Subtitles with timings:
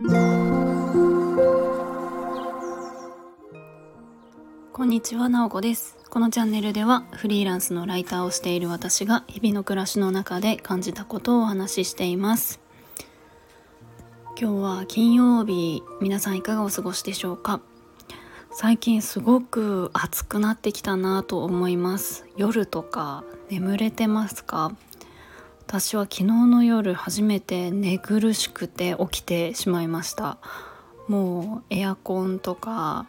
[0.00, 0.04] こ
[4.84, 5.96] んにちは、なおこです。
[6.08, 12.60] このチャンネルではフリーランスのライターをしている私が日々の暮らしの中で感じたことをお話ししています。
[14.40, 17.60] 今日は金曜日、皆さんいかがお過ごしでしょうか？
[18.52, 22.24] 最近すごく暑くなってきたなと思います。
[22.36, 24.70] 夜とか眠れてますか？
[25.68, 30.38] 私は昨日の夜初めて寝苦しくて起きてしまいました。
[31.08, 33.04] もうエアコンとか、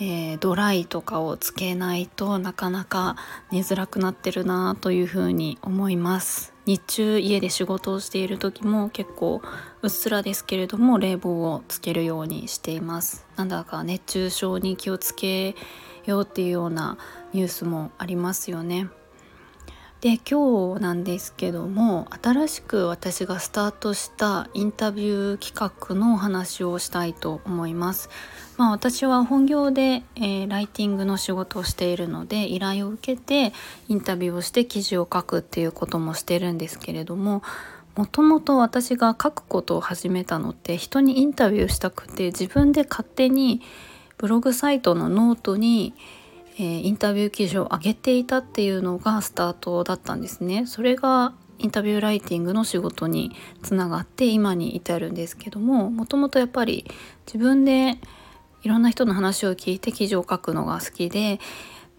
[0.00, 3.14] えードライとかをつけないとなかなか
[3.52, 6.52] 寝づらくなってるなというふうに思います。
[6.66, 9.40] 日中家で仕事をしている時も結構
[9.80, 13.24] うっすらですけれども冷房をつけるようにしています。
[13.36, 15.54] なんだか熱中症に気をつけ
[16.06, 16.98] ようっていうような
[17.32, 18.88] ニュースもありますよね。
[20.00, 28.08] で今日なんですけども新しく私がスタートしたインタビュー企画のお話をしたいと思います。
[28.56, 33.52] まあ、私は本業で、えーライティングの仕事をしているので依頼を受けて
[33.88, 37.42] インタビューをして記事を書くっていうこともしてるんですけれども
[37.96, 43.60] もともと私が書くことを始めたのって人にインタビューしたくて自分で勝手に
[44.16, 45.94] ブログサイトのノートに
[46.58, 50.66] えーインタビュー記事を上げていたっていうのがスタートだったんですね。
[50.66, 56.84] それがインタビューライティングの仕事につながって今に至るんですけどももともとやっぱり
[57.26, 57.98] 自分で
[58.62, 61.40] いろんな人の話を聞いて記事を書くのが好きで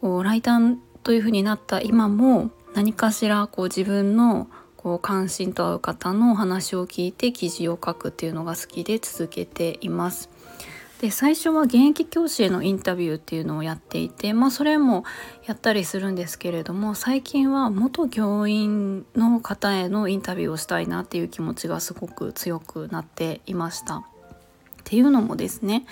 [0.00, 10.35] こうライターというふうになった今も何かしらこう自分のこう関心と合う方のお話を聞いて記事を書くっていうのが好きで続けています。
[11.00, 15.04] で最初は現役教師へのインタビューっていうのをやっていて、まあ、それも
[15.46, 23.98] やったりするんですけれども最近は元教員の方へのインタビューをしたいなっていう気持ちがすごく強くなっていました。
[23.98, 24.02] っ
[24.84, 25.84] ていうのもですね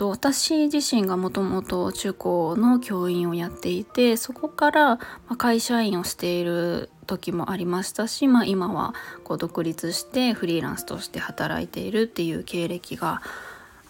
[0.00, 4.98] 私自身がもともと中高の教員をやっていてそこから
[5.36, 13.22] 会社員をしている時もありましたし、まあ、今はこう独立してフリーランスとして働いているっていう経歴が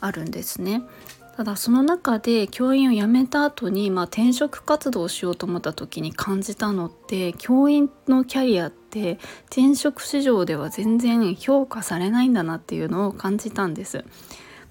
[0.02, 0.82] あるんですね。
[1.36, 14.04] ただその中で教員を辞めた後に、まあ、転職活動をしようと思った時に感じたのって教員のキャリアって転職市場では全然評価されないんだなっていうのを感じたんです。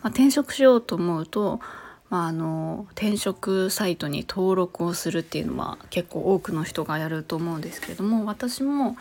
[0.04, 1.60] まあ、転職しようと思うと、
[2.12, 8.98] まあ、あの転職サイトに登録をするっていうのは結構多くの人がやると思うんですけれども私も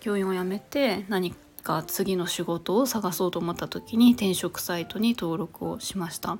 [0.00, 1.34] 教員を辞めて何
[1.64, 6.38] か次の仕事を探そうと思った時に転職サイトに登録をしました。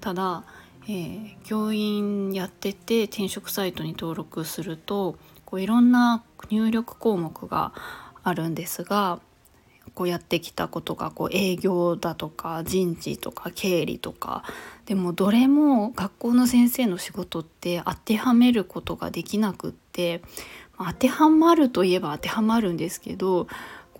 [0.00, 0.44] ただ、
[0.84, 7.72] えー教員やってて転職サイトに登録するとこういろんな入力項目が
[8.22, 9.18] あるんですが
[9.94, 14.44] こうやってきたことがこう営業だとか人事とか経理とか
[14.86, 20.22] でもどれも学校の先生の仕事って当てはめることができなくって
[20.78, 23.48] 当てはまるといえば当てはまるんですけど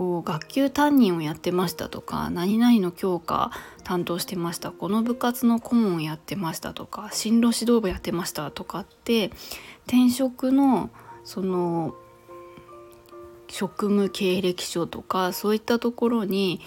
[0.01, 3.51] こう学級担任をやってましたとか何々の教科
[3.85, 9.31] 担当してましたこの部活の顧問をやってましたとか進路指導部やってましたとかって
[9.87, 10.89] 転職の
[11.23, 11.95] その
[13.49, 16.63] 職務経歴書とかそういったところに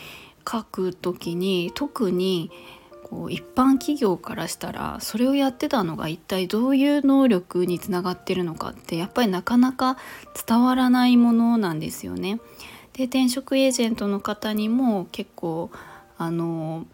[0.48, 2.52] 書くときに特に
[3.04, 9.98] こう一般企業からしたらそれをやってたのが一体どういう能力につながってるのかってやっぱりなかなか
[10.48, 12.40] 伝わらないものなんですよね。
[12.94, 15.72] で転職エージェントの方にも結構
[16.18, 16.86] あの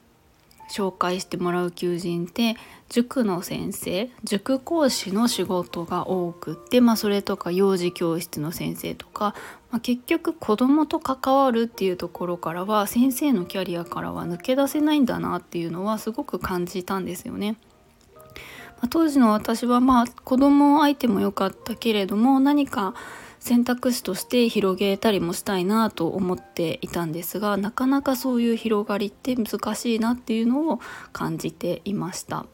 [0.70, 2.56] 紹介してもらう求人って
[2.90, 9.36] 塾の先生塾講師の仕事が多くって、まあ、それとか幼児教室の先生とか、
[9.72, 17.58] まあ、結局子どもと関わるっていうところからは先生のキャリアからは抜け出せないんだなっていうのはすごく感じたんですよね。
[18.78, 22.94] まあ当時の私はまあ子供相手も良かったけれども何か
[23.40, 30.80] 選択肢として広げたりもしたいなと思っていたんですがなかなかそういう広がりって難しいなっていうのを
[31.13, 32.46] 感じていました。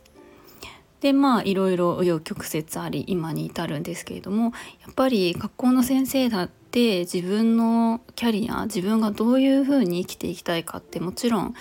[1.01, 4.49] でまあいろいろ紆余曲折あり今に至るんですけれどもや
[4.89, 11.53] っぱり学校の先生だって自分のキャリア自分がどういうふうに生きていきたいかってもちろん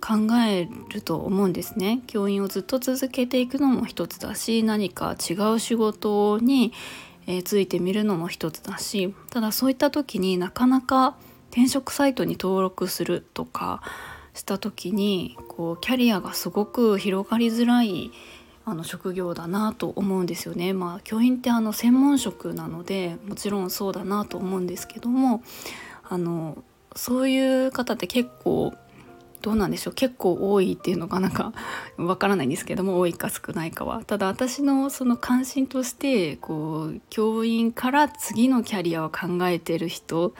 [0.00, 6.72] 考えると思うんですね教員をずっと続けていくのも一つだし何か違う仕事に、
[7.28, 11.14] えーついてみるのも一つだしただそういった時になかなか
[11.50, 13.82] 転職サイトに登録するとか
[14.34, 18.10] した時にこうキャリアがすごく広がりづらい
[18.64, 20.72] あの職業だなと思うんですよね。
[20.72, 25.42] まあ教員ってあの専門職なのでもちろんそうだなと思うんですけども
[26.08, 26.62] あの
[26.96, 28.74] そういう方って結構
[29.42, 29.94] どうなんでしょう。
[29.94, 31.52] 結構多いっていうのがなんか
[31.96, 34.04] わからないんですけども多いか少ないかは。
[34.04, 40.34] ただ私のその関心としてこう教員から次のキャリアを考えてる人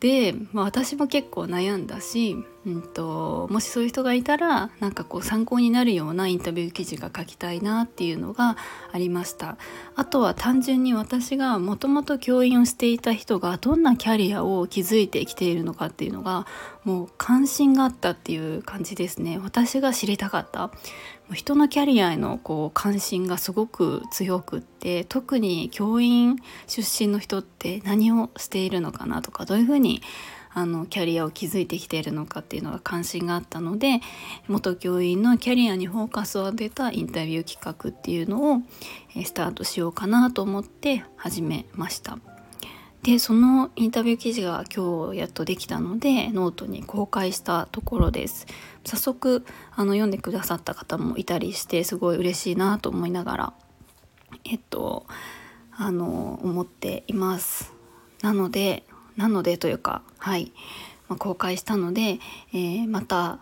[0.00, 8.56] で、まあ、私も結構悩んだし、うんと、もしそういう人がいたらなんかこう参考になるようなインタビュー記事が書きたいなっていうのが
[8.92, 9.56] ありました。
[9.96, 16.46] あとは単純に私がもともと教員をしていた人がどんなキャリアを築いてきているのかっていうのが
[16.84, 19.38] もう関心があったっていう感じですね。
[19.42, 20.70] 私が知りたかった。
[21.32, 26.36] 人のキャリアへのこう関心がすごく強くって特に教員
[26.66, 30.02] 出身の人って何をしているのかなとかどういうふうに
[30.54, 34.00] あのキャリアを築いてきているのかっていうのが関心があったので
[34.48, 38.62] 元教員のキャリアにフォーカスを当てたインタビュー企画っていうのを
[39.24, 42.18] スタートしようかなと思って始めました。
[43.02, 48.46] でそのインタビュー記事が今日やっとできたのでノートに公開したところです
[48.84, 49.44] 早速
[49.74, 53.52] あの読んでくださった方もいたりしてすごい嬉しいなと思いながら
[54.44, 55.06] えっと
[55.72, 57.72] あの思っています
[58.20, 58.84] なので
[59.16, 60.52] なのでというかはい、
[61.08, 62.18] まあ、公開したので、
[62.52, 63.38] えー、また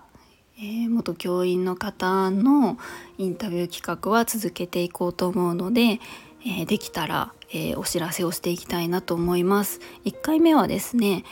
[0.62, 2.76] えー、元教員の方の
[3.16, 6.00] インタビュー企画は続けていこうと思うので、
[6.44, 9.80] えー、できたらえー、お知らせをしていきたいなと思います。
[10.04, 11.24] 1回目はですね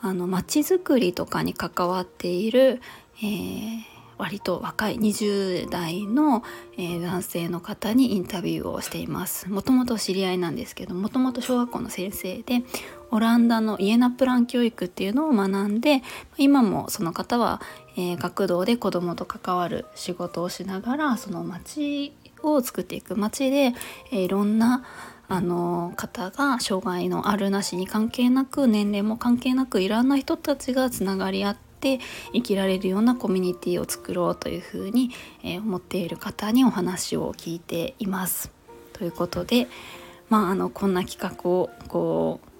[0.00, 2.80] あの街づくりとかに関わっている、
[3.18, 3.80] えー、
[4.18, 6.44] 割と若い20代の、
[6.76, 12.62] えー、男性の方にインタビューをしていますもともと知り合いなんですけどもともと小学校の先生で
[13.14, 16.02] オランダのイエナプラン教育っていうのを学んで
[16.36, 17.62] 今もその方は、
[17.96, 22.12] えー、学童で子どもと関わる仕事をしながらその町
[22.42, 23.72] を作っていく町で、
[24.10, 24.84] えー、いろんな
[25.28, 32.00] あの方が障害のあるなしに関係なく年齢も関係なくいろんな人たちがつながり合って
[32.32, 35.10] 生きられるようなコミュニティを作ろうというふうに、
[35.44, 38.50] え、思っている方にお話を聞いています。
[38.92, 39.68] ということで、
[40.28, 42.53] まあ、あのこんな企画をこう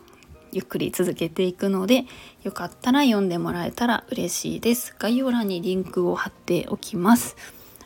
[0.54, 2.04] ゆっくり続けていくので
[2.44, 4.94] よかったら読んでもらえたら嬉しいです。
[4.98, 7.36] 概要欄にリンクを貼っておきます。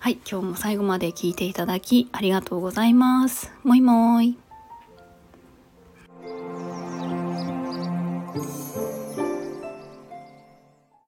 [0.00, 3.50] はい、今日も最後まで聞いていただきありがとうございます。
[3.64, 4.47] もいもーい。